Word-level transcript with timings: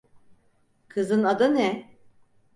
Kızın 0.89 1.23
adı 1.23 1.55
ne? 1.55 1.99